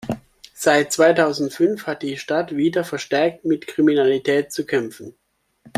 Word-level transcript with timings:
Seit 0.55 0.91
zweitausendfünf 0.91 1.85
hat 1.85 2.01
die 2.01 2.17
Stadt 2.17 2.55
wieder 2.55 2.83
verstärkt 2.83 3.45
mit 3.45 3.67
Kriminalität 3.67 4.51
zu 4.51 4.65
kämpfen. 4.65 5.13